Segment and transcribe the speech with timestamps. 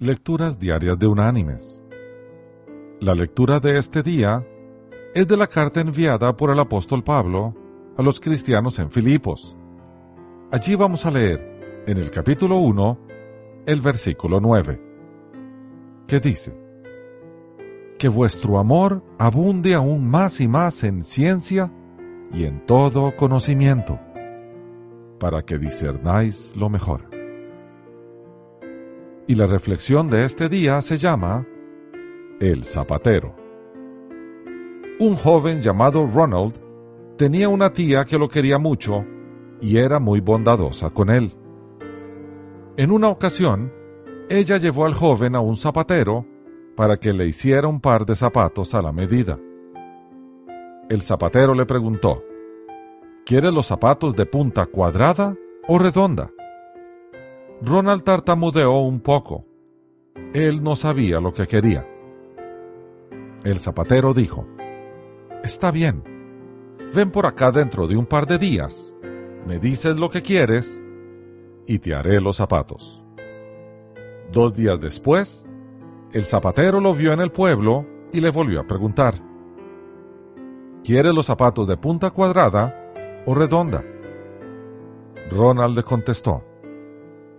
[0.00, 1.84] Lecturas Diarias de Unánimes.
[3.00, 4.46] La lectura de este día
[5.12, 7.52] es de la carta enviada por el apóstol Pablo
[7.96, 9.56] a los cristianos en Filipos.
[10.52, 12.98] Allí vamos a leer, en el capítulo 1,
[13.66, 14.80] el versículo 9,
[16.06, 16.56] que dice,
[17.98, 21.72] Que vuestro amor abunde aún más y más en ciencia
[22.32, 23.98] y en todo conocimiento,
[25.18, 27.17] para que discernáis lo mejor.
[29.28, 31.46] Y la reflexión de este día se llama
[32.40, 33.36] El zapatero.
[34.98, 36.54] Un joven llamado Ronald
[37.18, 39.04] tenía una tía que lo quería mucho
[39.60, 41.30] y era muy bondadosa con él.
[42.78, 43.70] En una ocasión,
[44.30, 46.24] ella llevó al joven a un zapatero
[46.74, 49.38] para que le hiciera un par de zapatos a la medida.
[50.88, 52.24] El zapatero le preguntó,
[53.26, 56.30] ¿Quieres los zapatos de punta cuadrada o redonda?
[57.62, 59.44] Ronald tartamudeó un poco.
[60.32, 61.86] Él no sabía lo que quería.
[63.44, 64.46] El zapatero dijo,
[65.42, 66.02] Está bien,
[66.94, 68.94] ven por acá dentro de un par de días,
[69.46, 70.82] me dices lo que quieres
[71.66, 73.02] y te haré los zapatos.
[74.32, 75.48] Dos días después,
[76.12, 79.14] el zapatero lo vio en el pueblo y le volvió a preguntar,
[80.84, 82.92] ¿Quieres los zapatos de punta cuadrada
[83.26, 83.84] o redonda?
[85.30, 86.44] Ronald le contestó,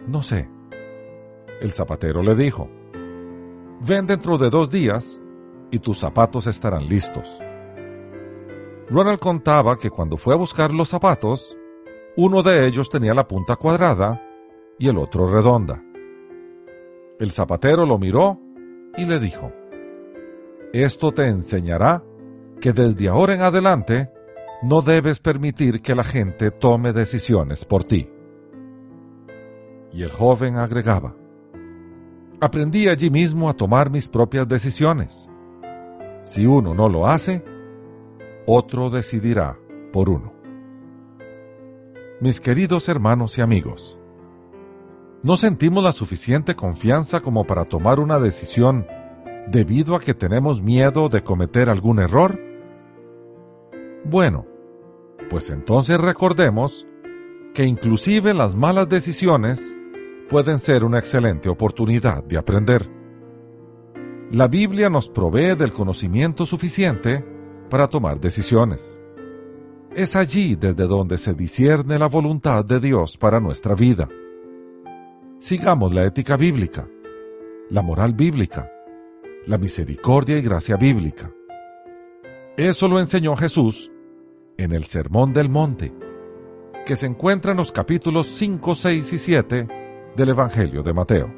[0.10, 0.50] no sé.
[1.62, 2.70] El zapatero le dijo,
[3.82, 5.22] Ven dentro de dos días
[5.72, 7.40] y tus zapatos estarán listos.
[8.90, 11.58] Ronald contaba que cuando fue a buscar los zapatos,
[12.18, 14.22] uno de ellos tenía la punta cuadrada
[14.78, 15.84] y el otro redonda.
[17.20, 18.40] El zapatero lo miró
[18.98, 19.52] y le dijo,
[20.74, 22.04] Esto te enseñará
[22.60, 24.12] que desde ahora en adelante
[24.62, 28.10] no debes permitir que la gente tome decisiones por ti.
[29.92, 31.16] Y el joven agregaba,
[32.40, 35.30] aprendí allí mismo a tomar mis propias decisiones.
[36.24, 37.44] Si uno no lo hace,
[38.46, 39.58] otro decidirá
[39.92, 40.34] por uno.
[42.22, 44.00] Mis queridos hermanos y amigos,
[45.24, 48.86] ¿no sentimos la suficiente confianza como para tomar una decisión
[49.48, 52.40] debido a que tenemos miedo de cometer algún error?
[54.04, 54.46] Bueno,
[55.30, 56.88] pues entonces recordemos
[57.54, 59.78] que inclusive las malas decisiones
[60.30, 62.88] pueden ser una excelente oportunidad de aprender.
[64.32, 67.26] La Biblia nos provee del conocimiento suficiente
[67.70, 69.02] para tomar decisiones.
[69.96, 74.08] Es allí desde donde se discierne la voluntad de Dios para nuestra vida.
[75.40, 76.88] Sigamos la ética bíblica,
[77.72, 78.72] la moral bíblica,
[79.48, 81.32] la misericordia y gracia bíblica.
[82.56, 83.92] Eso lo enseñó Jesús
[84.58, 85.92] en el Sermón del Monte,
[86.86, 89.79] que se encuentra en los capítulos 5, 6 y 7
[90.16, 91.34] del Evangelio de Mateo.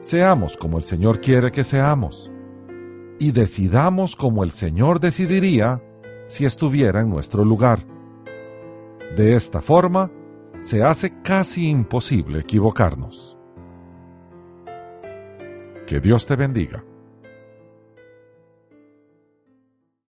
[0.00, 2.30] Seamos como el Señor quiere que seamos
[3.18, 5.82] y decidamos como el Señor decidiría
[6.26, 7.86] si estuviera en nuestro lugar.
[9.16, 10.10] De esta forma,
[10.58, 13.36] se hace casi imposible equivocarnos.
[15.86, 16.84] Que Dios te bendiga.